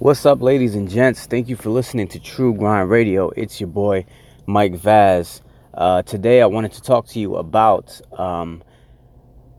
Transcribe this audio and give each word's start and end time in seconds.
What's 0.00 0.24
up, 0.24 0.40
ladies 0.40 0.76
and 0.76 0.88
gents? 0.88 1.26
Thank 1.26 1.50
you 1.50 1.56
for 1.56 1.68
listening 1.68 2.08
to 2.08 2.18
True 2.18 2.54
Grind 2.54 2.88
Radio. 2.88 3.28
It's 3.36 3.60
your 3.60 3.68
boy, 3.68 4.06
Mike 4.46 4.72
Vaz. 4.72 5.42
Uh, 5.74 6.00
today, 6.00 6.40
I 6.40 6.46
wanted 6.46 6.72
to 6.72 6.80
talk 6.80 7.06
to 7.08 7.20
you 7.20 7.36
about 7.36 8.00
um, 8.18 8.62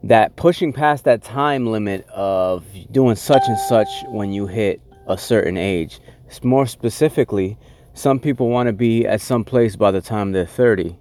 that 0.01 0.35
pushing 0.37 0.73
past 0.73 1.03
that 1.03 1.21
time 1.21 1.67
limit 1.67 2.07
of 2.09 2.65
doing 2.89 3.15
such 3.15 3.43
and 3.45 3.59
such 3.69 3.87
when 4.07 4.31
you 4.31 4.47
hit 4.47 4.81
a 5.05 5.15
certain 5.15 5.57
age. 5.57 5.99
More 6.41 6.65
specifically, 6.65 7.55
some 7.93 8.19
people 8.19 8.49
want 8.49 8.65
to 8.65 8.73
be 8.73 9.05
at 9.05 9.21
some 9.21 9.43
place 9.43 9.75
by 9.75 9.91
the 9.91 10.01
time 10.01 10.31
they're 10.31 10.47
30. 10.47 10.97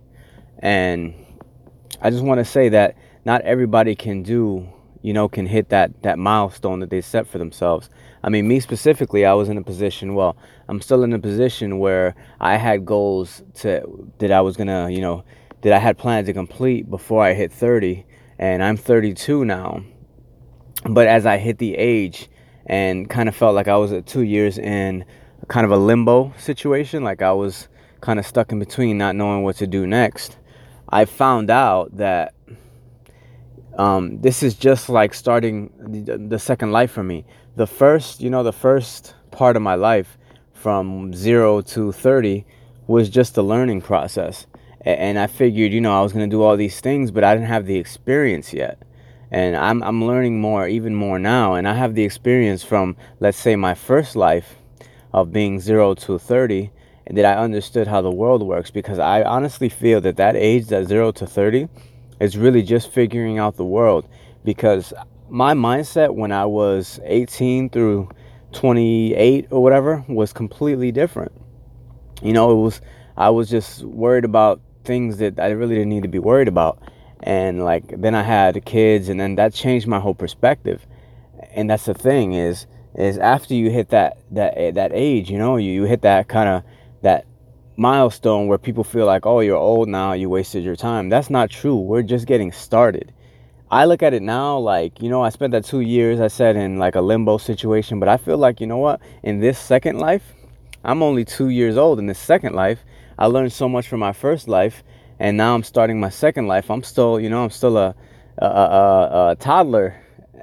And 0.58 1.14
I 2.02 2.10
just 2.10 2.24
want 2.24 2.40
to 2.40 2.44
say 2.44 2.68
that 2.68 2.94
not 3.24 3.40
everybody 3.40 3.94
can 3.94 4.22
do 4.22 4.68
you 5.02 5.12
know, 5.12 5.28
can 5.28 5.46
hit 5.46 5.70
that 5.70 6.02
that 6.02 6.18
milestone 6.18 6.80
that 6.80 6.90
they 6.90 7.00
set 7.00 7.26
for 7.26 7.38
themselves. 7.38 7.88
I 8.22 8.28
mean, 8.28 8.46
me 8.46 8.60
specifically, 8.60 9.24
I 9.24 9.32
was 9.32 9.48
in 9.48 9.56
a 9.56 9.62
position. 9.62 10.14
Well, 10.14 10.36
I'm 10.68 10.80
still 10.80 11.02
in 11.02 11.12
a 11.12 11.18
position 11.18 11.78
where 11.78 12.14
I 12.40 12.56
had 12.56 12.84
goals 12.84 13.42
to 13.56 13.82
that 14.18 14.30
I 14.30 14.40
was 14.40 14.56
gonna, 14.56 14.90
you 14.90 15.00
know, 15.00 15.24
that 15.62 15.72
I 15.72 15.78
had 15.78 15.98
planned 15.98 16.26
to 16.26 16.32
complete 16.32 16.88
before 16.90 17.24
I 17.24 17.34
hit 17.34 17.52
30, 17.52 18.04
and 18.38 18.62
I'm 18.62 18.76
32 18.76 19.44
now. 19.44 19.82
But 20.84 21.06
as 21.06 21.26
I 21.26 21.38
hit 21.38 21.58
the 21.58 21.76
age, 21.76 22.28
and 22.66 23.10
kind 23.10 23.28
of 23.28 23.34
felt 23.34 23.54
like 23.54 23.68
I 23.68 23.76
was 23.76 23.92
at 23.92 24.06
two 24.06 24.22
years 24.22 24.56
in 24.56 25.04
kind 25.48 25.64
of 25.64 25.72
a 25.72 25.76
limbo 25.76 26.32
situation, 26.38 27.02
like 27.02 27.20
I 27.20 27.32
was 27.32 27.68
kind 28.00 28.18
of 28.18 28.26
stuck 28.26 28.52
in 28.52 28.58
between, 28.58 28.96
not 28.96 29.16
knowing 29.16 29.42
what 29.42 29.56
to 29.56 29.66
do 29.66 29.86
next. 29.86 30.38
I 30.88 31.04
found 31.04 31.50
out 31.50 31.96
that 31.96 32.34
um, 33.80 34.20
this 34.20 34.42
is 34.42 34.52
just 34.52 34.90
like 34.90 35.14
starting 35.14 35.72
the, 35.78 36.18
the 36.18 36.38
second 36.38 36.70
life 36.70 36.90
for 36.90 37.02
me. 37.02 37.24
The 37.56 37.66
first, 37.66 38.20
you 38.20 38.28
know, 38.28 38.42
the 38.42 38.52
first 38.52 39.14
part 39.30 39.56
of 39.56 39.62
my 39.62 39.74
life 39.74 40.18
from 40.52 41.14
zero 41.14 41.62
to 41.62 41.90
30 41.90 42.44
was 42.86 43.08
just 43.08 43.38
a 43.38 43.42
learning 43.42 43.80
process. 43.80 44.46
And 44.82 45.18
I 45.18 45.26
figured, 45.28 45.72
you 45.72 45.80
know, 45.80 45.98
I 45.98 46.02
was 46.02 46.12
going 46.12 46.28
to 46.28 46.34
do 46.34 46.42
all 46.42 46.58
these 46.58 46.78
things, 46.80 47.10
but 47.10 47.24
I 47.24 47.34
didn't 47.34 47.48
have 47.48 47.64
the 47.64 47.78
experience 47.78 48.52
yet. 48.52 48.82
And 49.30 49.56
I'm, 49.56 49.82
I'm 49.82 50.04
learning 50.04 50.42
more, 50.42 50.68
even 50.68 50.94
more 50.94 51.18
now. 51.18 51.54
And 51.54 51.66
I 51.66 51.72
have 51.72 51.94
the 51.94 52.04
experience 52.04 52.62
from, 52.62 52.96
let's 53.18 53.38
say, 53.38 53.56
my 53.56 53.72
first 53.72 54.14
life 54.14 54.56
of 55.14 55.32
being 55.32 55.58
zero 55.58 55.94
to 55.94 56.18
30, 56.18 56.70
and 57.06 57.16
that 57.16 57.24
I 57.24 57.42
understood 57.42 57.86
how 57.86 58.02
the 58.02 58.10
world 58.10 58.42
works 58.42 58.70
because 58.70 58.98
I 58.98 59.22
honestly 59.22 59.70
feel 59.70 60.02
that 60.02 60.16
that 60.16 60.36
age, 60.36 60.66
that 60.66 60.86
zero 60.86 61.12
to 61.12 61.26
30, 61.26 61.68
is 62.20 62.36
really 62.36 62.62
just 62.62 62.92
figuring 62.92 63.38
out 63.38 63.56
the 63.56 63.64
world 63.64 64.08
because 64.44 64.92
my 65.28 65.54
mindset 65.54 66.14
when 66.14 66.32
I 66.32 66.44
was 66.44 67.00
18 67.04 67.70
through 67.70 68.08
28 68.52 69.48
or 69.50 69.62
whatever 69.62 70.04
was 70.08 70.32
completely 70.32 70.92
different. 70.92 71.32
You 72.22 72.32
know, 72.32 72.50
it 72.50 72.62
was 72.62 72.80
I 73.16 73.30
was 73.30 73.48
just 73.48 73.82
worried 73.82 74.24
about 74.24 74.60
things 74.84 75.18
that 75.18 75.38
I 75.38 75.50
really 75.50 75.74
didn't 75.74 75.90
need 75.90 76.02
to 76.02 76.08
be 76.08 76.18
worried 76.18 76.48
about. 76.48 76.82
And 77.22 77.64
like 77.64 78.00
then 78.00 78.14
I 78.14 78.22
had 78.22 78.64
kids 78.64 79.08
and 79.08 79.20
then 79.20 79.36
that 79.36 79.54
changed 79.54 79.86
my 79.86 80.00
whole 80.00 80.14
perspective. 80.14 80.86
And 81.54 81.70
that's 81.70 81.86
the 81.86 81.94
thing 81.94 82.32
is 82.34 82.66
is 82.96 83.18
after 83.18 83.54
you 83.54 83.70
hit 83.70 83.90
that 83.90 84.18
that 84.32 84.74
that 84.74 84.90
age, 84.92 85.30
you 85.30 85.38
know, 85.38 85.56
you, 85.56 85.72
you 85.72 85.84
hit 85.84 86.02
that 86.02 86.28
kind 86.28 86.48
of 86.48 86.62
that 87.02 87.24
milestone 87.80 88.46
where 88.46 88.58
people 88.58 88.84
feel 88.84 89.06
like, 89.06 89.24
oh, 89.24 89.40
you're 89.40 89.56
old 89.56 89.88
now, 89.88 90.12
you 90.12 90.28
wasted 90.28 90.62
your 90.62 90.76
time. 90.76 91.08
That's 91.08 91.30
not 91.30 91.48
true. 91.48 91.76
We're 91.76 92.02
just 92.02 92.26
getting 92.26 92.52
started. 92.52 93.10
I 93.70 93.86
look 93.86 94.02
at 94.02 94.12
it 94.12 94.20
now 94.20 94.58
like, 94.58 95.00
you 95.00 95.08
know, 95.08 95.22
I 95.22 95.30
spent 95.30 95.52
that 95.52 95.64
two 95.64 95.80
years, 95.80 96.20
I 96.20 96.28
said, 96.28 96.56
in 96.56 96.78
like 96.78 96.94
a 96.94 97.00
limbo 97.00 97.38
situation, 97.38 97.98
but 97.98 98.08
I 98.08 98.18
feel 98.18 98.36
like, 98.36 98.60
you 98.60 98.66
know 98.66 98.76
what, 98.76 99.00
in 99.22 99.40
this 99.40 99.58
second 99.58 99.98
life, 99.98 100.34
I'm 100.84 101.02
only 101.02 101.24
two 101.24 101.48
years 101.48 101.78
old. 101.78 101.98
In 101.98 102.06
this 102.06 102.18
second 102.18 102.54
life, 102.54 102.84
I 103.18 103.26
learned 103.26 103.52
so 103.52 103.66
much 103.66 103.88
from 103.88 104.00
my 104.00 104.12
first 104.12 104.46
life, 104.46 104.82
and 105.18 105.38
now 105.38 105.54
I'm 105.54 105.62
starting 105.62 105.98
my 105.98 106.10
second 106.10 106.48
life. 106.48 106.70
I'm 106.70 106.82
still, 106.82 107.18
you 107.18 107.30
know, 107.30 107.44
I'm 107.44 107.50
still 107.50 107.78
a, 107.78 107.94
a, 108.38 108.46
a, 108.46 109.30
a 109.30 109.36
toddler 109.36 109.96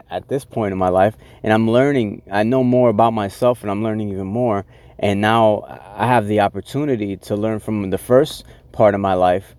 at 0.10 0.28
this 0.28 0.46
point 0.46 0.72
in 0.72 0.78
my 0.78 0.90
life, 0.90 1.16
and 1.44 1.54
I'm 1.54 1.70
learning. 1.70 2.24
I 2.32 2.44
know 2.44 2.64
more 2.64 2.90
about 2.90 3.14
myself, 3.14 3.62
and 3.62 3.72
I'm 3.72 3.84
learning 3.84 4.10
even 4.10 4.28
more 4.28 4.66
and 5.00 5.22
now 5.22 5.64
I 5.96 6.08
have 6.08 6.28
the 6.28 6.40
opportunity 6.40 7.18
to 7.18 7.36
learn 7.36 7.60
from 7.60 7.90
the 7.90 7.98
first 7.98 8.46
part 8.72 8.96
of 8.96 9.02
my 9.02 9.14
life 9.14 9.56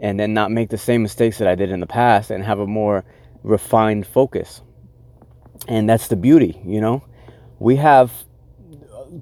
and 0.00 0.18
then 0.18 0.32
not 0.32 0.50
make 0.50 0.70
the 0.70 0.78
same 0.78 1.02
mistakes 1.02 1.38
that 1.38 1.48
I 1.48 1.54
did 1.54 1.70
in 1.70 1.80
the 1.80 1.86
past 1.86 2.30
and 2.30 2.42
have 2.44 2.58
a 2.58 2.66
more 2.66 3.04
refined 3.42 4.06
focus. 4.06 4.62
And 5.68 5.88
that's 5.88 6.08
the 6.08 6.16
beauty, 6.16 6.58
you 6.64 6.80
know. 6.80 7.04
We 7.58 7.76
have 7.76 8.10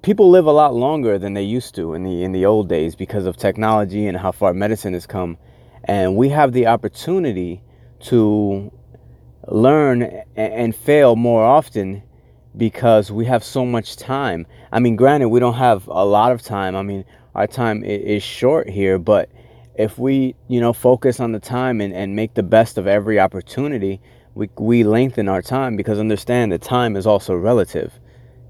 people 0.03 0.31
live 0.31 0.47
a 0.47 0.53
lot 0.53 0.75
longer 0.75 1.19
than 1.19 1.35
they 1.35 1.43
used 1.43 1.75
to 1.75 1.95
in 1.95 2.05
the 2.05 2.23
in 2.23 2.31
the 2.31 2.47
old 2.47 2.69
days 2.69 2.95
because 2.95 3.27
of 3.27 3.37
technology 3.37 4.07
and 4.07 4.17
how 4.17 4.31
far 4.31 4.55
medicine 4.55 4.93
has 4.93 5.07
come. 5.07 5.39
And 5.83 6.15
we 6.15 6.29
have 6.29 6.53
the 6.53 6.69
opportunity 6.69 7.63
to 8.01 8.71
learn 9.51 10.03
and 10.37 10.75
fail 10.75 11.17
more 11.17 11.45
often 11.45 12.03
because 12.57 13.11
we 13.11 13.25
have 13.27 13.45
so 13.45 13.65
much 13.65 13.97
time. 13.97 14.47
I 14.73 14.81
mean, 14.81 14.97
granted, 14.97 15.29
we 15.29 15.41
don't 15.41 15.55
have 15.55 15.87
a 15.89 16.05
lot 16.05 16.33
of 16.33 16.43
time. 16.43 16.77
I 16.77 16.83
mean, 16.83 17.05
our 17.35 17.47
time 17.47 17.85
is 17.85 18.23
short 18.23 18.69
here, 18.69 18.99
but 18.99 19.31
if 19.75 19.99
we, 19.99 20.35
you 20.49 20.61
know, 20.61 20.73
focus 20.73 21.21
on 21.21 21.33
the 21.33 21.39
time 21.39 21.81
and, 21.81 21.95
and 21.95 22.17
make 22.17 22.35
the 22.35 22.43
best 22.43 22.79
of 22.79 22.87
every 22.87 23.21
opportunity, 23.21 24.01
we, 24.35 24.51
we 24.59 24.85
lengthen 24.85 25.29
our 25.29 25.43
time 25.43 25.77
because 25.77 25.99
understand 25.99 26.53
that 26.53 26.63
time 26.63 26.97
is 26.97 27.07
also 27.07 27.35
relative, 27.35 27.93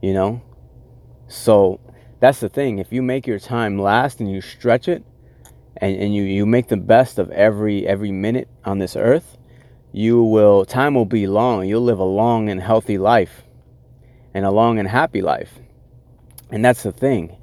you 0.03 0.15
know? 0.15 0.42
So 1.28 1.80
that's 2.20 2.41
the 2.41 2.48
thing. 2.48 2.78
If 2.78 2.92
you 2.92 3.03
make 3.03 3.26
your 3.26 3.38
time 3.38 3.78
last 3.78 4.20
and 4.20 4.30
you 4.30 4.41
stretch 4.41 4.88
it 4.88 5.04
and, 5.76 5.97
and 5.97 6.15
you, 6.15 6.22
you 6.22 6.47
make 6.47 6.69
the 6.69 6.76
best 6.76 7.19
of 7.19 7.30
every 7.30 7.86
every 7.86 8.10
minute 8.10 8.48
on 8.65 8.78
this 8.78 8.97
earth, 8.97 9.38
you 9.98 10.22
will 10.22 10.64
time 10.64 10.94
will 10.94 11.04
be 11.04 11.26
long. 11.26 11.66
You'll 11.66 11.82
live 11.82 11.98
a 11.98 12.04
long 12.04 12.48
and 12.48 12.62
healthy 12.62 12.98
life 12.98 13.42
and 14.32 14.44
a 14.44 14.50
long 14.53 14.78
and 14.78 14.86
happy 14.86 15.22
life. 15.22 15.59
And 16.53 16.64
that's 16.64 16.84
the 16.84 16.92
thing 16.92 17.36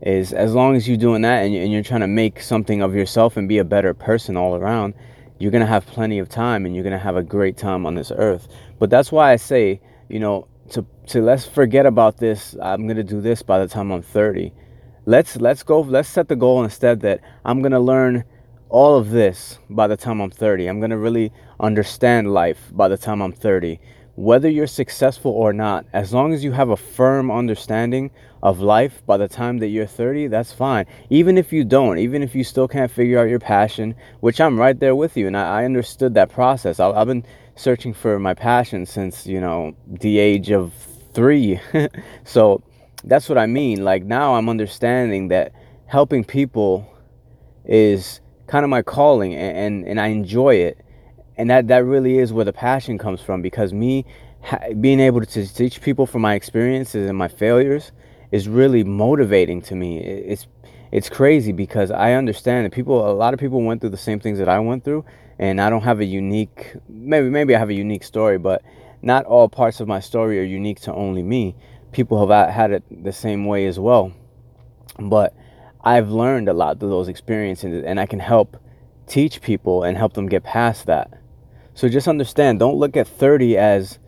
is 0.00 0.32
as 0.32 0.54
long 0.54 0.76
as 0.76 0.88
you're 0.88 0.96
doing 0.96 1.20
that 1.22 1.44
and 1.44 1.70
you're 1.70 1.82
trying 1.82 2.00
to 2.00 2.06
make 2.06 2.40
something 2.40 2.80
of 2.80 2.94
yourself 2.94 3.36
and 3.36 3.46
be 3.46 3.58
a 3.58 3.64
better 3.64 3.92
person 3.92 4.34
all 4.34 4.54
around, 4.54 4.94
you're 5.38 5.50
going 5.50 5.60
to 5.60 5.66
have 5.66 5.84
plenty 5.84 6.18
of 6.18 6.30
time 6.30 6.64
and 6.64 6.74
you're 6.74 6.82
going 6.82 6.94
to 6.94 6.98
have 6.98 7.16
a 7.16 7.22
great 7.22 7.58
time 7.58 7.84
on 7.84 7.96
this 7.96 8.10
earth. 8.16 8.48
But 8.78 8.88
that's 8.88 9.12
why 9.12 9.32
I 9.32 9.36
say, 9.36 9.82
you 10.08 10.20
know, 10.20 10.48
to 10.70 10.86
to 11.08 11.20
let's 11.20 11.44
forget 11.44 11.84
about 11.84 12.16
this. 12.16 12.56
I'm 12.62 12.86
going 12.86 12.96
to 12.96 13.04
do 13.04 13.20
this 13.20 13.42
by 13.42 13.58
the 13.58 13.68
time 13.68 13.90
I'm 13.90 14.00
30. 14.00 14.54
Let's 15.04 15.36
let's 15.36 15.62
go 15.62 15.80
let's 15.80 16.08
set 16.08 16.28
the 16.28 16.36
goal 16.36 16.64
instead 16.64 17.00
that 17.00 17.20
I'm 17.44 17.60
going 17.60 17.72
to 17.72 17.80
learn 17.80 18.24
all 18.70 18.96
of 18.96 19.10
this 19.10 19.58
by 19.68 19.86
the 19.86 19.98
time 19.98 20.22
I'm 20.22 20.30
30. 20.30 20.66
I'm 20.66 20.80
going 20.80 20.92
to 20.92 20.96
really 20.96 21.30
understand 21.60 22.32
life 22.32 22.70
by 22.72 22.88
the 22.88 22.96
time 22.96 23.22
I'm 23.22 23.32
30 23.32 23.78
whether 24.20 24.50
you're 24.50 24.66
successful 24.66 25.32
or 25.32 25.50
not, 25.50 25.86
as 25.94 26.12
long 26.12 26.34
as 26.34 26.44
you 26.44 26.52
have 26.52 26.68
a 26.68 26.76
firm 26.76 27.30
understanding 27.30 28.10
of 28.42 28.60
life 28.60 29.02
by 29.06 29.16
the 29.16 29.26
time 29.26 29.56
that 29.58 29.68
you're 29.68 29.86
30, 29.86 30.26
that's 30.26 30.52
fine. 30.52 30.84
Even 31.08 31.38
if 31.38 31.54
you 31.54 31.64
don't, 31.64 31.98
even 31.98 32.22
if 32.22 32.34
you 32.34 32.44
still 32.44 32.68
can't 32.68 32.90
figure 32.90 33.18
out 33.18 33.30
your 33.30 33.38
passion, 33.38 33.94
which 34.20 34.38
I'm 34.38 34.58
right 34.58 34.78
there 34.78 34.94
with 34.94 35.16
you, 35.16 35.26
and 35.26 35.34
I, 35.34 35.62
I 35.62 35.64
understood 35.64 36.12
that 36.14 36.28
process. 36.28 36.80
I, 36.80 36.90
I've 36.90 37.06
been 37.06 37.24
searching 37.56 37.94
for 37.94 38.18
my 38.18 38.34
passion 38.34 38.84
since, 38.84 39.26
you 39.26 39.40
know, 39.40 39.74
the 39.86 40.18
age 40.18 40.50
of 40.50 40.74
three. 41.14 41.58
so 42.24 42.62
that's 43.04 43.26
what 43.26 43.38
I 43.38 43.46
mean. 43.46 43.84
Like 43.84 44.04
now 44.04 44.34
I'm 44.34 44.50
understanding 44.50 45.28
that 45.28 45.52
helping 45.86 46.24
people 46.24 46.86
is 47.64 48.20
kind 48.48 48.64
of 48.64 48.68
my 48.68 48.82
calling 48.82 49.34
and, 49.34 49.56
and, 49.56 49.88
and 49.88 50.00
I 50.00 50.08
enjoy 50.08 50.56
it 50.56 50.78
and 51.36 51.48
that 51.50 51.68
that 51.68 51.84
really 51.84 52.18
is 52.18 52.32
where 52.32 52.44
the 52.44 52.52
passion 52.52 52.98
comes 52.98 53.20
from 53.20 53.42
because 53.42 53.72
me 53.72 54.04
being 54.80 55.00
able 55.00 55.20
to 55.20 55.46
teach 55.46 55.80
people 55.80 56.06
from 56.06 56.22
my 56.22 56.34
experiences 56.34 57.08
and 57.08 57.16
my 57.16 57.28
failures 57.28 57.92
is 58.30 58.48
really 58.48 58.84
motivating 58.84 59.60
to 59.62 59.74
me. 59.74 59.98
It's 60.00 60.46
it's 60.92 61.08
crazy 61.08 61.52
because 61.52 61.90
I 61.90 62.14
understand 62.14 62.66
that 62.66 62.72
people 62.72 63.08
a 63.08 63.12
lot 63.12 63.34
of 63.34 63.40
people 63.40 63.62
went 63.62 63.80
through 63.80 63.90
the 63.90 63.96
same 63.96 64.20
things 64.20 64.38
that 64.38 64.48
I 64.48 64.58
went 64.58 64.84
through 64.84 65.04
and 65.38 65.60
I 65.60 65.70
don't 65.70 65.82
have 65.82 66.00
a 66.00 66.04
unique 66.04 66.74
maybe 66.88 67.28
maybe 67.28 67.54
I 67.54 67.58
have 67.58 67.70
a 67.70 67.74
unique 67.74 68.04
story 68.04 68.38
but 68.38 68.62
not 69.02 69.24
all 69.24 69.48
parts 69.48 69.80
of 69.80 69.88
my 69.88 70.00
story 70.00 70.38
are 70.40 70.44
unique 70.44 70.80
to 70.80 70.92
only 70.92 71.22
me. 71.22 71.54
People 71.92 72.26
have 72.26 72.52
had 72.52 72.70
it 72.70 72.84
the 73.04 73.12
same 73.12 73.46
way 73.46 73.66
as 73.66 73.78
well. 73.78 74.12
But 74.98 75.34
I've 75.82 76.10
learned 76.10 76.48
a 76.48 76.52
lot 76.52 76.78
through 76.78 76.90
those 76.90 77.08
experiences 77.08 77.82
and 77.86 77.98
I 77.98 78.06
can 78.06 78.20
help 78.20 78.56
teach 79.06 79.40
people 79.40 79.82
and 79.82 79.96
help 79.96 80.12
them 80.12 80.28
get 80.28 80.44
past 80.44 80.86
that 80.86 81.19
so 81.74 81.88
just 81.88 82.08
understand, 82.08 82.58
don't 82.58 82.76
look 82.76 82.96
at 82.96 83.06
30 83.06 83.56
as 83.56 83.98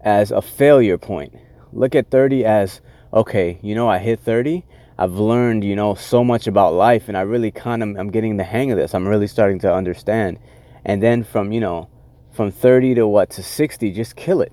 as 0.00 0.30
a 0.30 0.40
failure 0.40 0.98
point. 0.98 1.34
Look 1.72 1.94
at 1.94 2.10
30 2.10 2.44
as 2.44 2.80
okay, 3.12 3.58
you 3.62 3.74
know, 3.74 3.88
I 3.88 3.98
hit 3.98 4.20
30. 4.20 4.64
I've 4.96 5.14
learned, 5.14 5.64
you 5.64 5.76
know, 5.76 5.94
so 5.94 6.24
much 6.24 6.46
about 6.46 6.74
life 6.74 7.08
and 7.08 7.16
I 7.16 7.22
really 7.22 7.50
kind 7.50 7.82
of 7.82 7.96
I'm 7.96 8.10
getting 8.10 8.36
the 8.36 8.44
hang 8.44 8.70
of 8.70 8.78
this. 8.78 8.94
I'm 8.94 9.06
really 9.06 9.26
starting 9.26 9.58
to 9.60 9.72
understand. 9.72 10.38
And 10.84 11.02
then 11.02 11.24
from, 11.24 11.52
you 11.52 11.60
know, 11.60 11.88
from 12.32 12.50
30 12.50 12.94
to 12.96 13.06
what 13.06 13.30
to 13.30 13.42
60, 13.42 13.90
just 13.92 14.16
kill 14.16 14.40
it. 14.40 14.52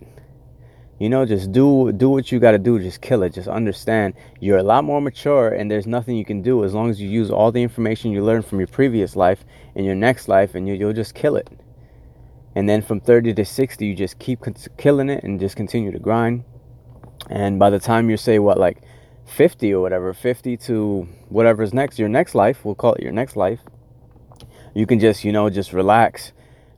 You 0.98 1.10
know, 1.10 1.26
just 1.26 1.52
do 1.52 1.92
do 1.92 2.10
what 2.10 2.32
you 2.32 2.40
got 2.40 2.52
to 2.52 2.58
do. 2.58 2.80
Just 2.80 3.02
kill 3.02 3.22
it. 3.24 3.34
Just 3.34 3.50
understand 3.50 4.14
you're 4.40 4.58
a 4.58 4.64
lot 4.64 4.86
more 4.86 5.02
mature, 5.02 5.50
and 5.50 5.70
there's 5.70 5.86
nothing 5.86 6.16
you 6.16 6.24
can 6.24 6.42
do 6.42 6.64
as 6.64 6.74
long 6.74 6.90
as 6.90 7.02
you 7.02 7.10
use 7.10 7.30
all 7.30 7.52
the 7.52 7.62
information 7.62 8.12
you 8.12 8.24
learned 8.24 8.46
from 8.46 8.60
your 8.60 8.68
previous 8.68 9.14
life 9.18 9.44
in 9.76 9.84
your 9.84 9.96
next 9.96 10.30
life, 10.30 10.56
and 10.56 10.70
you, 10.70 10.74
you'll 10.74 10.94
just 10.94 11.14
kill 11.14 11.36
it. 11.36 11.50
And 12.56 12.70
then 12.70 12.82
from 12.82 13.02
30 13.02 13.34
to 13.34 13.46
60, 13.46 13.86
you 13.86 13.96
just 13.96 14.18
keep 14.18 14.46
killing 14.78 15.10
it 15.10 15.24
and 15.24 15.40
just 15.40 15.56
continue 15.56 15.92
to 15.92 16.00
grind. 16.00 16.44
And 17.30 17.60
by 17.60 17.70
the 17.70 17.80
time 17.80 18.10
you 18.10 18.18
say 18.18 18.40
what, 18.40 18.58
like 18.58 18.82
50 19.26 19.74
or 19.74 19.82
whatever, 19.82 20.14
50 20.14 20.58
to 20.58 21.08
whatever's 21.30 21.74
next, 21.74 22.00
your 22.00 22.10
next 22.10 22.34
life, 22.34 22.64
we'll 22.64 22.76
call 22.76 22.94
it 22.94 23.04
your 23.04 23.12
next 23.12 23.36
life, 23.36 23.60
you 24.74 24.86
can 24.86 25.00
just, 25.00 25.24
you 25.24 25.32
know, 25.32 25.50
just 25.50 25.74
relax, 25.74 26.32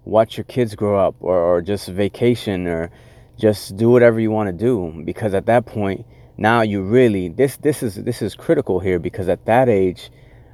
watch 0.05 0.37
your 0.37 0.45
kids 0.45 0.75
grow 0.75 0.99
up, 0.99 1.15
or, 1.19 1.37
or 1.37 1.61
just 1.61 1.87
vacation, 1.87 2.67
or 2.67 2.91
just 3.37 3.77
do 3.77 3.89
whatever 3.89 4.19
you 4.19 4.31
want 4.31 4.47
to 4.47 4.53
do 4.53 5.01
because 5.05 5.33
at 5.33 5.45
that 5.45 5.65
point 5.65 6.05
now 6.37 6.61
you 6.61 6.81
really 6.81 7.29
this 7.29 7.57
this 7.57 7.83
is 7.83 7.95
this 7.95 8.21
is 8.21 8.35
critical 8.35 8.79
here 8.79 8.99
because 8.99 9.29
at 9.29 9.45
that 9.45 9.69
age 9.69 10.11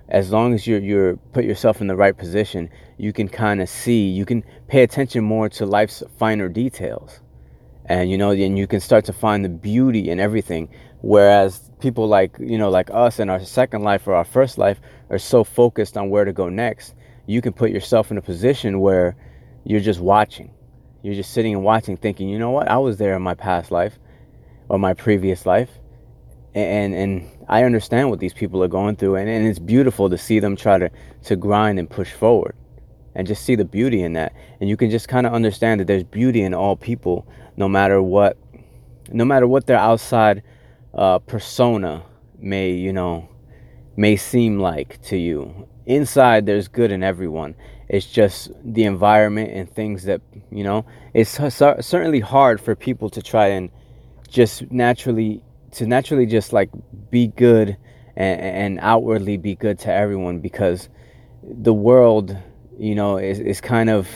as 0.09 0.31
long 0.31 0.53
as 0.53 0.67
you're 0.67 0.79
you're 0.79 1.17
put 1.33 1.43
yourself 1.45 1.81
in 1.81 1.87
the 1.87 1.95
right 1.95 2.17
position 2.17 2.69
you 2.97 3.13
can 3.13 3.27
kind 3.27 3.61
of 3.61 3.69
see 3.69 4.07
you 4.07 4.25
can 4.25 4.43
pay 4.67 4.83
attention 4.83 5.23
more 5.23 5.49
to 5.49 5.65
life's 5.65 6.03
finer 6.17 6.49
details 6.49 7.21
and 7.85 8.09
you 8.11 8.17
know 8.17 8.31
and 8.31 8.57
you 8.57 8.67
can 8.67 8.79
start 8.79 9.05
to 9.05 9.13
find 9.13 9.43
the 9.43 9.49
beauty 9.49 10.09
in 10.09 10.19
everything 10.19 10.69
whereas 11.01 11.71
people 11.79 12.07
like 12.07 12.35
you 12.39 12.57
know 12.57 12.69
like 12.69 12.89
us 12.91 13.19
in 13.19 13.29
our 13.29 13.39
second 13.43 13.81
life 13.83 14.07
or 14.07 14.13
our 14.13 14.25
first 14.25 14.57
life 14.57 14.79
are 15.09 15.19
so 15.19 15.43
focused 15.43 15.97
on 15.97 16.09
where 16.09 16.25
to 16.25 16.33
go 16.33 16.49
next 16.49 16.95
you 17.25 17.41
can 17.41 17.53
put 17.53 17.71
yourself 17.71 18.11
in 18.11 18.17
a 18.17 18.21
position 18.21 18.79
where 18.79 19.15
you're 19.63 19.79
just 19.79 19.99
watching 19.99 20.51
you're 21.03 21.15
just 21.15 21.33
sitting 21.33 21.53
and 21.53 21.63
watching, 21.63 21.97
thinking, 21.97 22.29
you 22.29 22.39
know 22.39 22.51
what? 22.51 22.69
I 22.69 22.77
was 22.77 22.97
there 22.97 23.15
in 23.15 23.21
my 23.21 23.33
past 23.33 23.71
life 23.71 23.99
or 24.69 24.79
my 24.79 24.93
previous 24.93 25.45
life. 25.45 25.69
And, 26.55 26.93
and 26.93 27.29
I 27.49 27.63
understand 27.63 28.09
what 28.09 28.19
these 28.19 28.33
people 28.33 28.63
are 28.63 28.67
going 28.67 28.95
through. 28.95 29.15
And, 29.15 29.29
and 29.29 29.47
it's 29.47 29.59
beautiful 29.59 30.09
to 30.09 30.17
see 30.17 30.39
them 30.39 30.55
try 30.55 30.77
to, 30.77 30.91
to 31.23 31.35
grind 31.35 31.79
and 31.79 31.89
push 31.89 32.11
forward 32.11 32.55
and 33.15 33.27
just 33.27 33.43
see 33.43 33.55
the 33.55 33.65
beauty 33.65 34.03
in 34.03 34.13
that. 34.13 34.33
And 34.59 34.69
you 34.69 34.77
can 34.77 34.89
just 34.89 35.07
kind 35.07 35.25
of 35.25 35.33
understand 35.33 35.79
that 35.79 35.87
there's 35.87 36.03
beauty 36.03 36.43
in 36.43 36.53
all 36.53 36.75
people, 36.75 37.27
no 37.57 37.67
matter 37.67 38.01
what, 38.01 38.37
no 39.11 39.25
matter 39.25 39.47
what 39.47 39.65
their 39.65 39.77
outside 39.77 40.43
uh, 40.93 41.19
persona 41.19 42.03
may, 42.37 42.71
you 42.71 42.93
know, 42.93 43.27
may 43.95 44.15
seem 44.15 44.59
like 44.59 45.01
to 45.03 45.17
you. 45.17 45.67
Inside, 45.85 46.45
there's 46.45 46.67
good 46.67 46.91
in 46.91 47.03
everyone. 47.03 47.55
It's 47.89 48.05
just 48.05 48.51
the 48.63 48.85
environment 48.85 49.51
and 49.51 49.69
things 49.69 50.03
that, 50.05 50.21
you 50.51 50.63
know, 50.63 50.85
it's 51.13 51.31
certainly 51.31 52.19
hard 52.19 52.61
for 52.61 52.75
people 52.75 53.09
to 53.09 53.21
try 53.21 53.47
and 53.47 53.69
just 54.29 54.71
naturally, 54.71 55.43
to 55.73 55.87
naturally 55.87 56.25
just 56.25 56.53
like 56.53 56.69
be 57.09 57.27
good 57.27 57.77
and, 58.15 58.41
and 58.41 58.79
outwardly 58.81 59.37
be 59.37 59.55
good 59.55 59.79
to 59.79 59.91
everyone 59.91 60.39
because 60.39 60.89
the 61.43 61.73
world, 61.73 62.37
you 62.77 62.95
know, 62.95 63.17
is, 63.17 63.39
is 63.39 63.61
kind 63.61 63.89
of, 63.89 64.07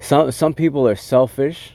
some, 0.00 0.30
some 0.30 0.54
people 0.54 0.86
are 0.88 0.96
selfish. 0.96 1.74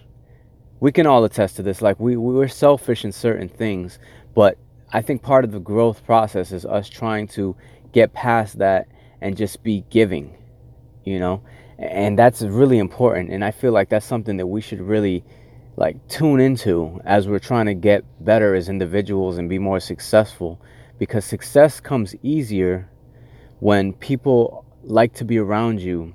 We 0.80 0.92
can 0.92 1.06
all 1.06 1.24
attest 1.24 1.58
to 1.58 1.64
this. 1.64 1.82
Like, 1.82 2.00
we, 2.00 2.16
we're 2.16 2.48
selfish 2.48 3.04
in 3.04 3.12
certain 3.12 3.50
things, 3.50 4.00
but 4.34 4.58
I 4.92 5.02
think 5.02 5.22
part 5.22 5.44
of 5.44 5.52
the 5.52 5.60
growth 5.60 6.06
process 6.06 6.52
is 6.52 6.66
us 6.66 6.90
trying 6.90 7.28
to 7.30 7.56
get 7.92 8.14
past 8.14 8.60
that 8.60 8.88
and 9.22 9.36
just 9.36 9.62
be 9.64 9.84
giving 9.90 10.38
you 11.10 11.20
know 11.20 11.42
and 11.78 12.18
that's 12.18 12.42
really 12.42 12.78
important 12.78 13.32
and 13.32 13.44
i 13.44 13.52
feel 13.52 13.72
like 13.72 13.90
that's 13.90 14.06
something 14.06 14.38
that 14.38 14.48
we 14.48 14.62
should 14.62 14.82
really 14.82 15.24
like 15.80 15.96
tune 16.10 16.42
into 16.42 17.00
as 17.06 17.26
we're 17.26 17.40
trying 17.40 17.66
to 17.66 17.74
get 17.74 18.04
better 18.20 18.54
as 18.54 18.68
individuals 18.68 19.38
and 19.38 19.48
be 19.48 19.58
more 19.58 19.80
successful. 19.80 20.62
Because 20.98 21.24
success 21.24 21.80
comes 21.80 22.14
easier 22.22 22.90
when 23.62 23.94
people 23.94 24.66
like 24.84 25.14
to 25.14 25.24
be 25.24 25.38
around 25.38 25.80
you 25.80 26.14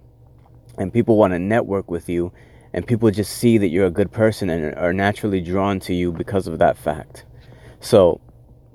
and 0.76 0.92
people 0.92 1.16
want 1.16 1.32
to 1.32 1.38
network 1.38 1.90
with 1.90 2.10
you 2.10 2.30
and 2.74 2.86
people 2.86 3.10
just 3.10 3.38
see 3.38 3.56
that 3.56 3.68
you're 3.68 3.86
a 3.86 3.90
good 3.90 4.12
person 4.12 4.50
and 4.50 4.74
are 4.74 4.92
naturally 4.92 5.40
drawn 5.40 5.80
to 5.80 5.94
you 5.94 6.12
because 6.12 6.46
of 6.46 6.58
that 6.58 6.76
fact. 6.76 7.24
So 7.80 8.20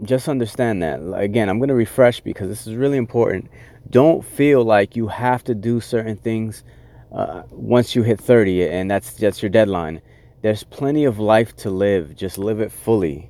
just 0.01 0.27
understand 0.27 0.81
that. 0.81 1.01
Again 1.15 1.49
i'm 1.49 1.59
going 1.59 1.69
to 1.69 1.75
refresh 1.75 2.19
because 2.19 2.49
this 2.49 2.65
is 2.65 2.73
really 2.73 2.97
important. 2.97 3.47
Don't 3.91 4.25
feel 4.25 4.63
like 4.63 4.95
you 4.95 5.07
have 5.07 5.43
to 5.43 5.53
do 5.53 5.81
certain 5.81 6.17
things 6.17 6.63
uh, 7.11 7.43
once 7.51 7.93
you 7.95 8.01
hit 8.01 8.19
30 8.19 8.67
and 8.67 8.89
that's 8.89 9.13
that's 9.13 9.43
your 9.43 9.51
deadline 9.51 10.01
there's 10.41 10.63
plenty 10.63 11.05
of 11.05 11.19
life 11.19 11.55
to 11.57 11.69
live. 11.69 12.15
Just 12.15 12.37
live 12.37 12.59
it 12.59 12.71
fully. 12.71 13.29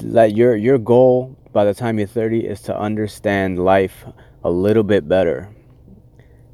That 0.00 0.36
your 0.36 0.54
your 0.56 0.78
goal 0.78 1.36
by 1.52 1.64
the 1.64 1.72
time 1.72 1.98
you're 1.98 2.06
30 2.06 2.46
is 2.46 2.60
to 2.62 2.78
understand 2.78 3.58
life 3.64 4.04
a 4.44 4.50
little 4.50 4.82
bit 4.82 5.08
better. 5.08 5.48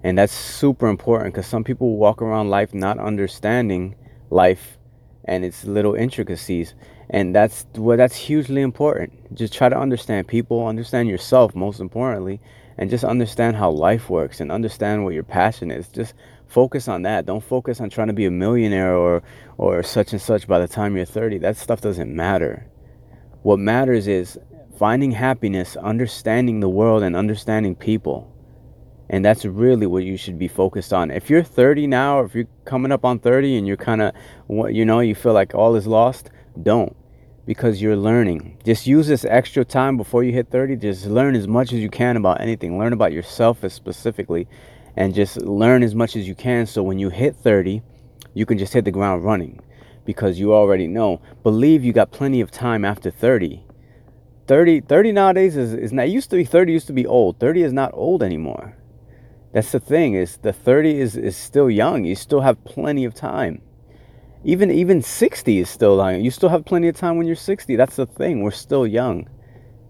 And 0.04 0.18
that's 0.18 0.32
super 0.32 0.88
important 0.88 1.34
because 1.34 1.46
some 1.46 1.64
people 1.64 1.96
walk 1.96 2.22
around 2.22 2.50
life 2.50 2.72
not 2.72 2.98
understanding 2.98 3.96
life 4.30 4.78
and 5.24 5.44
its 5.44 5.64
little 5.64 5.94
intricacies. 5.94 6.74
And 7.10 7.34
that's 7.34 7.66
well 7.74 7.96
that's 7.96 8.16
hugely 8.16 8.62
important. 8.62 9.34
Just 9.34 9.52
try 9.52 9.68
to 9.68 9.78
understand 9.78 10.28
people 10.28 10.66
understand 10.66 11.08
yourself 11.08 11.54
most 11.54 11.80
importantly 11.80 12.40
and 12.78 12.90
just 12.90 13.04
understand 13.04 13.56
how 13.56 13.70
life 13.70 14.08
works 14.08 14.40
and 14.40 14.50
understand 14.50 15.04
what 15.04 15.14
your 15.14 15.24
passion 15.24 15.70
is. 15.70 15.88
Just 15.88 16.14
focus 16.52 16.86
on 16.86 17.02
that. 17.02 17.26
Don't 17.26 17.42
focus 17.42 17.80
on 17.80 17.90
trying 17.90 18.08
to 18.08 18.12
be 18.12 18.26
a 18.26 18.30
millionaire 18.30 18.94
or 18.94 19.22
or 19.58 19.82
such 19.82 20.12
and 20.12 20.20
such 20.20 20.46
by 20.46 20.58
the 20.58 20.68
time 20.68 20.96
you're 20.96 21.04
30. 21.06 21.38
That 21.38 21.56
stuff 21.56 21.80
doesn't 21.80 22.14
matter. 22.14 22.66
What 23.42 23.58
matters 23.58 24.06
is 24.06 24.38
finding 24.78 25.12
happiness, 25.12 25.76
understanding 25.76 26.60
the 26.60 26.68
world 26.68 27.02
and 27.02 27.16
understanding 27.16 27.74
people. 27.74 28.28
And 29.08 29.24
that's 29.24 29.44
really 29.44 29.86
what 29.86 30.04
you 30.04 30.16
should 30.16 30.38
be 30.38 30.48
focused 30.48 30.92
on. 30.92 31.10
If 31.10 31.28
you're 31.28 31.42
30 31.42 31.86
now, 31.86 32.20
or 32.20 32.24
if 32.24 32.34
you're 32.34 32.48
coming 32.64 32.92
up 32.92 33.04
on 33.04 33.18
30 33.18 33.58
and 33.58 33.66
you're 33.66 33.76
kind 33.76 34.00
of, 34.00 34.14
you 34.48 34.84
know, 34.84 35.00
you 35.00 35.14
feel 35.14 35.34
like 35.34 35.54
all 35.54 35.74
is 35.74 35.86
lost, 35.86 36.30
don't 36.62 36.96
because 37.44 37.82
you're 37.82 37.96
learning. 37.96 38.56
Just 38.64 38.86
use 38.86 39.08
this 39.08 39.24
extra 39.24 39.64
time 39.64 39.96
before 39.96 40.22
you 40.22 40.32
hit 40.32 40.48
30. 40.50 40.76
Just 40.76 41.06
learn 41.06 41.34
as 41.34 41.48
much 41.48 41.72
as 41.72 41.80
you 41.80 41.90
can 41.90 42.16
about 42.16 42.40
anything. 42.40 42.78
Learn 42.78 42.92
about 42.92 43.12
yourself 43.12 43.58
specifically 43.68 44.46
and 44.96 45.14
just 45.14 45.36
learn 45.38 45.82
as 45.82 45.94
much 45.94 46.16
as 46.16 46.26
you 46.28 46.34
can 46.34 46.66
so 46.66 46.82
when 46.82 46.98
you 46.98 47.08
hit 47.08 47.36
30, 47.36 47.82
you 48.34 48.46
can 48.46 48.58
just 48.58 48.72
hit 48.72 48.84
the 48.84 48.90
ground 48.90 49.24
running 49.24 49.60
because 50.04 50.38
you 50.38 50.52
already 50.52 50.86
know. 50.86 51.20
Believe 51.42 51.84
you 51.84 51.92
got 51.92 52.10
plenty 52.10 52.40
of 52.40 52.50
time 52.50 52.84
after 52.84 53.10
30. 53.10 53.64
30, 54.48 54.80
30 54.80 55.12
nowadays 55.12 55.56
is, 55.56 55.72
is 55.72 55.92
not 55.92 56.10
used 56.10 56.30
to 56.30 56.36
be 56.36 56.44
30 56.44 56.72
used 56.72 56.86
to 56.88 56.92
be 56.92 57.06
old. 57.06 57.38
30 57.38 57.62
is 57.62 57.72
not 57.72 57.90
old 57.94 58.22
anymore. 58.22 58.76
That's 59.52 59.72
the 59.72 59.80
thing 59.80 60.14
is 60.14 60.38
the 60.38 60.52
30 60.52 61.00
is, 61.00 61.16
is 61.16 61.36
still 61.36 61.70
young. 61.70 62.04
You 62.04 62.14
still 62.14 62.40
have 62.40 62.62
plenty 62.64 63.04
of 63.04 63.14
time 63.14 63.62
even 64.44 64.70
even 64.70 65.02
60 65.02 65.58
is 65.58 65.68
still 65.68 65.96
young. 65.96 66.20
You 66.22 66.30
still 66.30 66.48
have 66.48 66.64
plenty 66.64 66.88
of 66.88 66.96
time 66.96 67.16
when 67.16 67.26
you're 67.26 67.36
60. 67.36 67.76
That's 67.76 67.96
the 67.96 68.06
thing. 68.06 68.42
We're 68.42 68.50
still 68.50 68.86
young. 68.86 69.28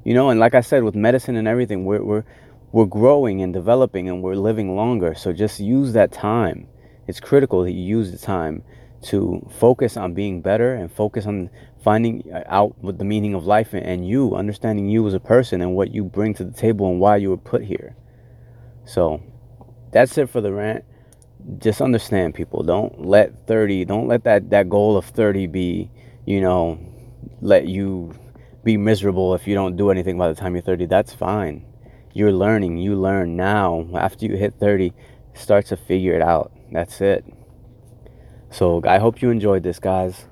You 0.05 0.15
know, 0.15 0.31
and 0.31 0.41
like 0.41 0.55
I 0.55 0.61
said, 0.61 0.83
with 0.85 0.95
medicine 0.95 1.37
and 1.37 1.49
everything, 1.49 1.85
we're 1.85 2.03
we're 2.03 2.25
we're 2.73 2.87
growing 2.87 3.43
and 3.43 3.53
developing 3.53 4.09
and 4.09 4.23
we're 4.23 4.35
living 4.35 4.75
longer. 4.75 5.15
So 5.15 5.33
just 5.33 5.61
use 5.61 5.93
that 5.93 6.11
time. 6.11 6.69
It's 7.07 7.21
critical 7.21 7.63
that 7.63 7.73
you 7.73 7.85
use 7.85 8.11
the 8.11 8.19
time 8.19 8.65
to 9.03 9.47
focus 9.59 9.97
on 9.97 10.15
being 10.15 10.41
better 10.41 10.75
and 10.75 10.91
focus 10.91 11.27
on 11.27 11.51
finding 11.83 12.23
uh, 12.33 12.45
out 12.47 12.77
what 12.81 12.99
the 12.99 13.05
meaning 13.05 13.35
of 13.35 13.45
life 13.45 13.75
and 13.75 14.07
you 14.07 14.35
understanding 14.37 14.89
you 14.89 15.07
as 15.07 15.15
a 15.15 15.21
person 15.21 15.61
and 15.61 15.75
what 15.75 15.93
you 15.93 16.05
bring 16.05 16.33
to 16.35 16.45
the 16.45 16.53
table 16.53 16.89
and 16.89 17.01
why 17.01 17.17
you 17.17 17.31
were 17.31 17.37
put 17.37 17.63
here. 17.63 17.97
So 18.85 19.23
that's 19.93 20.17
it 20.17 20.31
for 20.31 20.41
the 20.41 20.53
rant 20.53 20.85
just 21.59 21.81
understand 21.81 22.35
people 22.35 22.63
don't 22.63 23.05
let 23.05 23.47
30 23.47 23.85
don't 23.85 24.07
let 24.07 24.25
that 24.25 24.51
that 24.51 24.69
goal 24.69 24.97
of 24.97 25.05
30 25.05 25.47
be 25.49 25.91
you 26.25 26.41
know 26.41 26.79
let 27.41 27.67
you 27.67 28.13
be 28.65 28.77
miserable 28.77 29.35
if 29.35 29.47
you 29.47 29.55
don't 29.55 29.77
do 29.77 29.91
anything 29.91 30.17
by 30.17 30.29
the 30.29 30.35
time 30.35 30.55
you're 30.55 30.63
30 30.63 30.87
that's 30.87 31.13
fine 31.13 31.65
you're 32.13 32.33
learning 32.33 32.79
you 32.79 32.95
learn 32.95 33.37
now 33.37 33.87
after 33.95 34.27
you 34.27 34.37
hit 34.37 34.55
30 34.59 34.93
start 35.35 35.67
to 35.67 35.77
figure 35.77 36.15
it 36.15 36.23
out 36.23 36.53
that's 36.73 37.01
it 37.01 37.25
so 38.51 38.83
i 38.87 38.99
hope 38.99 39.23
you 39.23 39.31
enjoyed 39.31 39.63
this 39.63 39.79
guys 39.79 40.27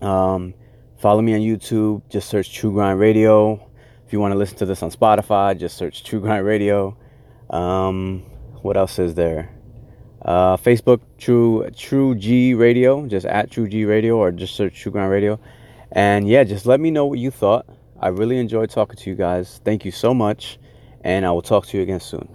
um, 0.02 0.54
Follow 1.00 1.22
me 1.22 1.32
on 1.32 1.40
YouTube. 1.40 2.02
Just 2.10 2.28
search 2.28 2.52
True 2.52 2.72
Grind 2.72 3.00
Radio. 3.00 3.70
If 4.06 4.12
you 4.12 4.20
want 4.20 4.32
to 4.32 4.38
listen 4.38 4.58
to 4.58 4.66
this 4.66 4.82
on 4.82 4.90
Spotify, 4.90 5.58
just 5.58 5.78
search 5.78 6.04
True 6.04 6.20
Grind 6.20 6.44
Radio. 6.44 6.94
Um, 7.48 8.20
what 8.60 8.76
else 8.76 8.98
is 8.98 9.14
there? 9.14 9.50
Uh, 10.22 10.56
Facebook 10.56 11.00
True 11.18 11.68
True 11.76 12.14
G 12.14 12.54
Radio, 12.54 13.06
just 13.06 13.26
at 13.26 13.50
True 13.50 13.68
G 13.68 13.84
Radio, 13.84 14.16
or 14.18 14.30
just 14.30 14.54
search 14.54 14.78
True 14.78 14.92
Grind 14.92 15.10
Radio. 15.10 15.40
And 15.92 16.28
yeah, 16.28 16.44
just 16.44 16.66
let 16.66 16.78
me 16.80 16.90
know 16.90 17.06
what 17.06 17.18
you 17.18 17.30
thought. 17.30 17.66
I 17.98 18.08
really 18.08 18.38
enjoyed 18.38 18.70
talking 18.70 18.96
to 18.96 19.10
you 19.10 19.16
guys. 19.16 19.60
Thank 19.64 19.84
you 19.84 19.90
so 19.90 20.12
much, 20.12 20.58
and 21.02 21.24
I 21.24 21.30
will 21.30 21.42
talk 21.42 21.66
to 21.68 21.76
you 21.76 21.82
again 21.82 22.00
soon. 22.00 22.28